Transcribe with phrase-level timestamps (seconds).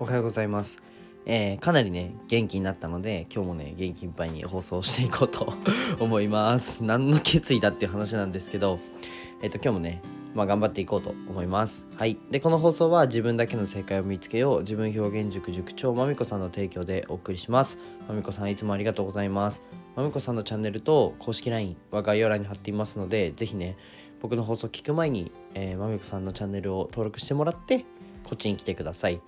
[0.00, 0.76] おはようございます。
[1.26, 5.54] えーかなりね、元気になったので、今日もね、元気いっぱいに放送していこうと
[5.98, 6.82] 思います。
[6.86, 8.78] 何の決意だっていう話なんですけど、
[9.42, 10.00] えっ、と、今日もね、
[10.36, 11.84] まあ、頑張っていこうと思います。
[11.96, 12.16] はい。
[12.30, 17.78] で、この放送は自分だけの正解を見つけよう、自分表現塾塾長まみこさんの提供でお送りします。
[18.06, 19.64] まみこさん、いつもありがとうございます。
[19.96, 23.76] まみこさんのチャンネルと公式 LINE は概要欄に貼っていますので、ぜひね、
[24.22, 27.80] 僕の放送聞く前に、えーまみこさんのチャンネルを登録してもらって、
[28.22, 29.20] こっちに来てください。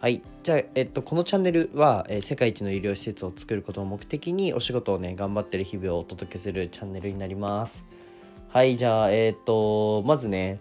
[0.00, 0.22] はい。
[0.42, 7.84] じゃあ、えっと、このチャンネルは、えー世界一の医療施設を作ることを目的に、お仕事をね、頑張ってる日々をお届けするチャンネルになります。
[8.48, 8.78] はい。
[8.78, 10.58] じゃあ、えっと、まずね、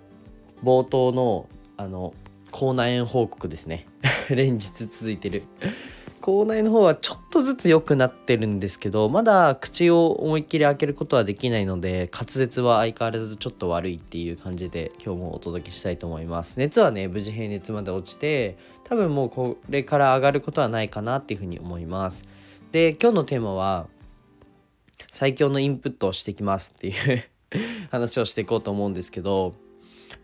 [0.62, 2.13] 冒頭の、あの、
[2.52, 3.88] 口内炎報告ですね。
[4.29, 5.43] 連日続いてる。
[6.21, 16.57] 口内の方はちょっとずつ良くなってるんですけどまだ口を思いっきり開けることはできないので滑舌は相変わらずちょっと悪いっていう感じで今日もお届けしたいと思います。
[16.57, 22.23] 熱はね無事平熱まで落ちて多分もうこれから上がることはないかなっていうふうに思います。
[22.71, 23.87] で今日のテーマは
[25.09, 27.23] 最強のインプットをしてきますっていう
[27.89, 29.54] 話をしていこうと思うんですけど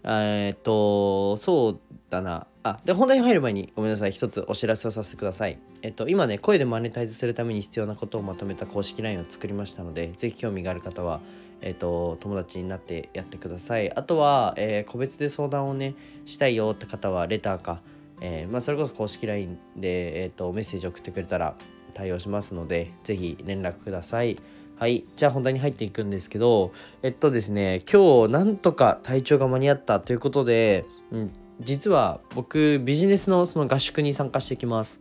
[0.04, 2.48] えっとそうだな。
[2.68, 4.12] あで本題に入る前にごめんなさい。
[4.12, 5.60] 一つお知らせをさせてください。
[5.84, 11.22] えっと今ね声でマネタイズするために必要なことをまとめた公式 LINE を作りましたのでぜひ興味がある方は
[11.62, 13.96] えっと友達になってやってください。
[13.96, 15.94] あとは、えー個別で相談をね
[16.26, 17.82] したいよって方はレターか、
[18.20, 21.54] えーまあ、それこそ公式 LINE で、えっとメッセージ送ってくれたら
[21.94, 24.40] 対応しますのでぜひ連絡ください。
[24.80, 25.06] はい。
[25.16, 35.00] じゃあ本題に入っていくんですけど、えっとですね、今日なんとか体調が間に合ったということで、うん、実は僕ビジネスのその合宿に参加してきます。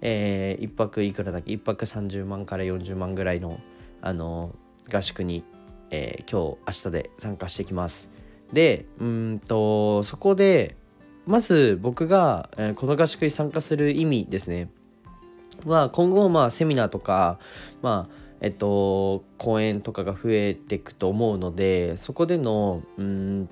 [0.00, 3.60] えー、1泊いくらだっけ ?1 泊30万から40万ぐらいの、
[4.02, 4.54] あの
[4.92, 5.44] 合宿に、
[5.90, 8.08] えー今日明日で参加してきます。
[8.52, 10.76] で、うんと、そこで、
[11.26, 14.68] まず僕が、えーこの合宿に参加する意味ですね。
[15.64, 17.38] は今後まあセミナーとか
[17.82, 23.48] まあえっと講演とかが増えていくと思うのでそこでのうん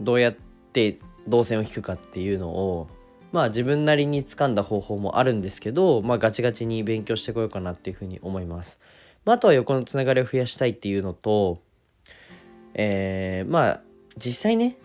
[0.00, 0.36] どうやっ
[0.72, 0.98] て
[1.30, 2.88] 動線を引くかっていうのを
[3.32, 8.80] まあ自分なりに掴んだ方法もあるんですけどまあガチガチに勉強してこようかなっていうふうに思います。
[9.24, 11.60] まあ、あとは横のつながりを増やしたいっていうのと
[12.74, 13.80] えーまあ
[14.16, 14.76] 実際ね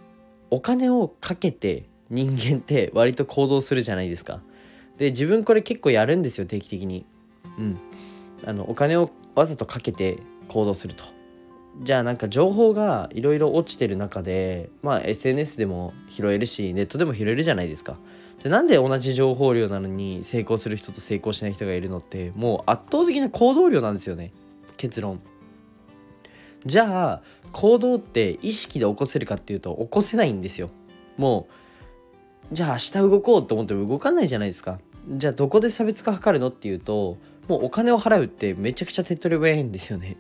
[0.52, 4.42] お金をかけて人間って割と行動するじゃないですか。
[4.98, 7.06] で自分これ結構やるんですよ定期的に
[7.58, 7.80] うん
[8.46, 11.04] あのお金をわざとかけて行動すると
[11.82, 17.98] じゃあなんか情報がいろいろ落ちてる中でまあ SNS でも拾えるしネットでも拾えるじゃないですか。
[18.42, 24.32] でなんで同じ情報量なのに成功する人と成功しない人がいるのってもう圧倒的な行動量なんですよね。
[24.78, 25.20] 結論。
[26.66, 27.22] じゃあ
[27.52, 30.70] 行動って意識で起こせるかっていうと起こせないんですよ。
[31.18, 31.48] も
[32.52, 34.80] うじゃあ明日動こうと思っても動かないじゃないですか。
[35.10, 40.18] じゃあどこで差別化図るのっていうともうお金を払うってめちゃくちゃ手っ取り早いんですよね。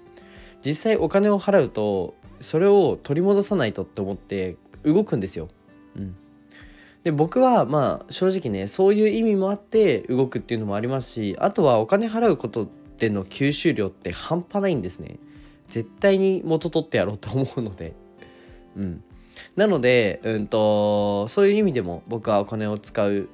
[0.65, 5.49] 実際お金を払うとそれを取り戻さないとって思って動くんですよ
[5.95, 6.15] うん
[7.03, 12.67] で僕はまあ正直ねそういう意味もあって動くっていうのもありますしあとはお金払うこと
[12.97, 15.19] での吸収量って半端ないんですね
[15.67, 17.93] 絶対に元取ってやろうと思うので
[18.75, 19.03] うん
[19.55, 23.29] なので、うんと、そういう意味でも僕はお金を使う。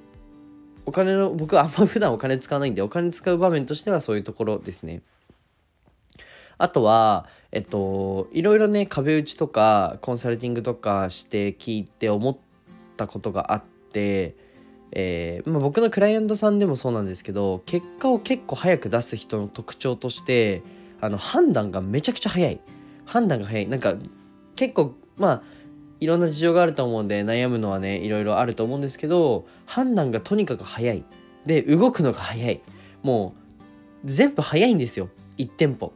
[0.86, 5.02] お金の、僕はあんま普段お金使わないんで、お金使う場面としてはそういうところですね。
[6.62, 12.38] あとは、えっと、いろいろね、壁打ちとか、コンサルティングとかして聞いて思っ
[12.98, 14.36] たことがあって、
[14.92, 20.62] えーまあ、僕のクライアントさんでもそうなんですけど、結果を結構早く出す人の特徴として、
[21.02, 22.60] あの、判断がめちゃくちゃ早い。
[23.06, 23.68] 判断が早い。
[23.68, 23.96] なんか、
[24.56, 25.44] 結構、まあ、
[26.00, 31.06] いろんな事情があると思うんで悩むのはねいろいろあると思うんですけど判断がとにかく早い
[31.46, 32.60] で動くのが早い
[33.04, 33.36] も
[34.04, 35.94] う全部早いんですよ1店舗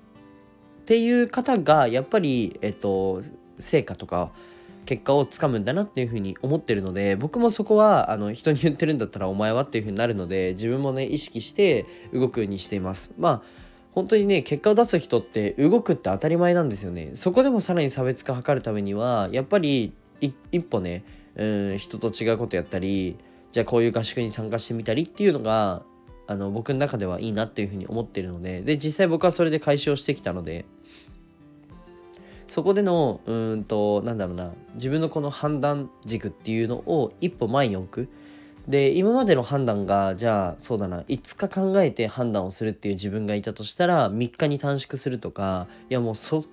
[0.86, 3.24] っていう方がやっぱりえっと
[3.58, 4.32] 成果とか
[4.86, 13.10] 結果をつかむんだなっていうふうに思ってるので僕もそこはあの人に言ってるんだったらお前はっていうふうになるので自分もね意識して動くようにしています。
[13.18, 13.42] まあ
[13.94, 17.12] 本当にね結果を出す人って動くって当たり前なんですよね。
[17.16, 19.92] そこでもさらに差別化を図るためにはやっぱり
[20.22, 21.04] 一歩ね
[21.36, 23.18] うん人と違うことやったり
[23.52, 25.82] じゃあこういう合宿に参加してみたりっていうのが
[26.28, 30.66] あの僕の中ではいいなっていうふうに思ってるのでで実際僕はそれで解消してきたので
[32.48, 38.10] そこでのうんとなんだろうな自分のこの判断軸っていうのを一歩前に置く。
[38.68, 46.46] で今までの判断がじゃあそうだな5日考えて判断をするっていう自分がいたとしたら3日に短縮するとかいやもうそ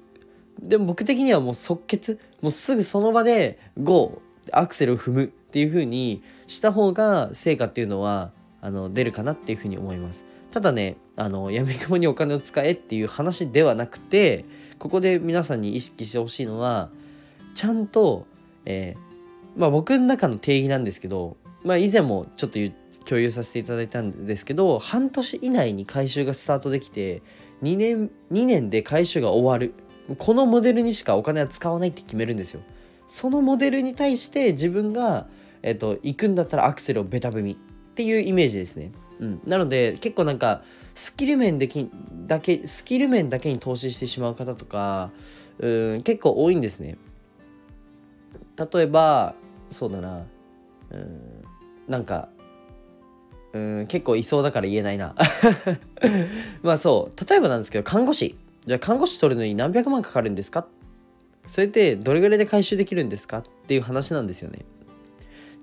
[0.60, 4.20] でも僕的にはもう即決もうすぐその場で GO
[4.50, 10.24] アクセルを踏むっていう風にした方が成果っていうのはあの出るかなっていうふうに思います。
[10.50, 14.44] ただねあの闇雲にお金を使えっていう話ではなくて
[14.78, 16.90] ここで皆さんに意識してほしいのは
[17.54, 18.26] ちゃんと、
[18.64, 22.58] えー、まあ僕の中の定義なんですけど、まあ、以前もちょっと
[23.04, 27.22] 共有させていただいたんですけど半年以内に回収がスタートできて
[27.62, 29.74] 2年2年で回収が終わる。
[30.18, 32.60] このモデルにしかお金は使わないって決めるんですよ。
[33.06, 35.26] そのモデルに対して自分が、
[35.62, 37.56] えっと、行くんだったらアクセルをベタ踏み。
[37.92, 38.90] っていうイメージですね、
[39.20, 40.62] うん、なので結構なんか
[40.94, 41.88] スキル面でき
[42.26, 45.10] だけスキル面だけに投資してしまう方とか
[45.58, 46.96] うん結構多いんですね。
[48.56, 49.34] 例えば
[49.70, 50.26] そうだな。
[50.90, 51.44] うん。
[51.88, 52.28] なんか
[53.52, 55.14] うん結構いそうだから言えないな。
[56.62, 57.28] まあそう。
[57.28, 58.36] 例えばなんですけど看護師。
[58.64, 60.66] じゃあ看護師取るのに何百万かかるんですか？
[61.46, 63.38] それってどれぐらいで回収できるんですか？
[63.38, 64.64] っていう話なんですよね。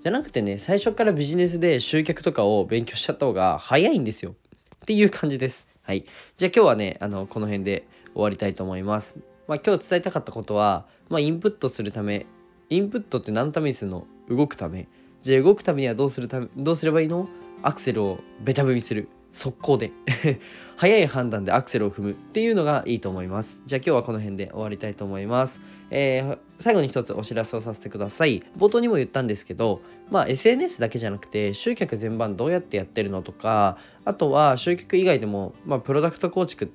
[0.02, 4.34] じゃなくてね最初からビジネスで集客とかを勉強しちゃった方が早いんですよ。
[4.76, 5.66] っていう感じです。
[5.82, 6.06] はい。
[6.36, 9.18] じゃあ今日はねあのこの辺で終わりたいと思います。
[9.46, 12.26] まあ今日伝えたかったことはまあインプットするため
[12.70, 14.06] インプットって何のためにするの？
[14.28, 14.88] 動くため。
[15.20, 17.28] じゃあ動くためにはどうするためどうすればいいの？
[17.62, 19.08] アクセルをベタ踏みする。
[19.32, 19.92] 速攻で。
[20.76, 23.60] 早い判断でアクセルを踏むっていうのがいいと思います。
[23.66, 25.60] じゃあ今日はこの辺で終わりたいと思います。
[25.90, 28.42] えー、最後に一つお知らせをさせてください。
[28.56, 36.70] 冒頭にも言ったんですけどまあ SNS だけじゃなくて集客全般どうやってやってるのとかあとは集客以外でもまあプロダクト構築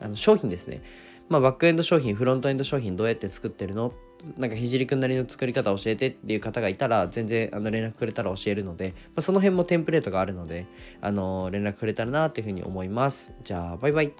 [0.00, 0.82] あの商品ですね。
[1.28, 3.94] まあ、バックエンド商品フロントエンド商品どうやって作ってるの
[4.36, 10.66] なんかひじりくんなりの作り方教えてっていう方がいたら全然あの連絡くれたら教えるので、まあ、その辺もテンプレートがあるので
[11.00, 13.32] あの連絡くれたらなっていうふうに思います。
[13.42, 14.12] じゃあバイバイ。